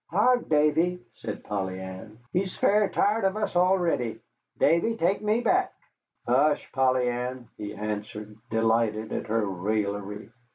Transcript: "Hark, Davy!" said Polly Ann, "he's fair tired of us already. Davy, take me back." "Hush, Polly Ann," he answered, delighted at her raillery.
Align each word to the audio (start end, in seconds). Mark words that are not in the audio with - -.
"Hark, 0.09 0.49
Davy!" 0.49 0.99
said 1.13 1.43
Polly 1.43 1.79
Ann, 1.79 2.17
"he's 2.33 2.57
fair 2.57 2.89
tired 2.89 3.23
of 3.23 3.37
us 3.37 3.55
already. 3.55 4.19
Davy, 4.57 4.97
take 4.97 5.21
me 5.21 5.41
back." 5.41 5.73
"Hush, 6.27 6.67
Polly 6.73 7.07
Ann," 7.07 7.47
he 7.55 7.75
answered, 7.75 8.35
delighted 8.49 9.11
at 9.11 9.27
her 9.27 9.45
raillery. 9.45 10.31